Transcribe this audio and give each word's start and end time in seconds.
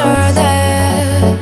are 0.00 0.32
there. 0.32 1.36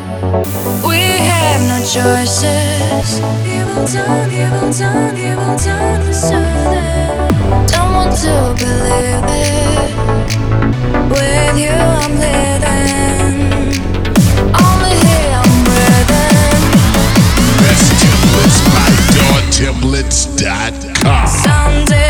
We 0.86 1.00
have 1.30 1.60
no 1.70 1.78
choices. 1.80 3.20
Evil 3.46 3.86
done, 3.86 4.30
evil 4.32 4.70
done, 4.72 5.16
evil 5.16 5.56
done 5.56 6.02
is 6.08 6.22
there. 6.30 7.28
Don't 7.72 7.92
want 7.94 8.12
to 8.24 8.34
believe 8.58 9.28
it. 9.46 9.90
With 11.12 11.56
you, 11.62 11.76
I'm 12.02 12.14
living. 12.26 13.36
Only 14.66 14.94
here, 15.06 15.32
I'm 15.40 15.52
breathing. 15.68 16.62
Best 17.62 17.88
templates 18.02 18.58
by 18.74 18.88
DoorTemplates.com. 19.14 21.26
Someday. 21.26 22.07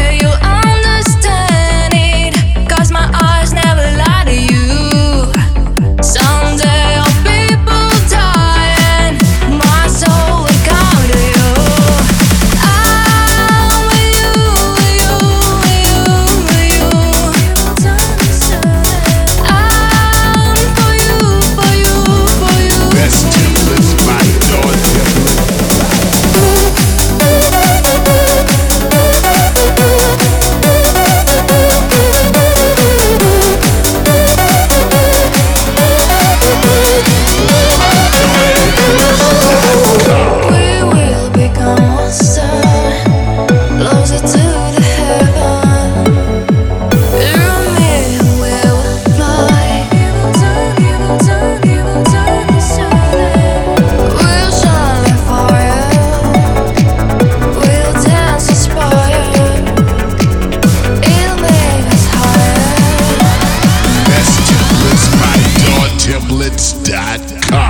Records.com. 66.48 67.67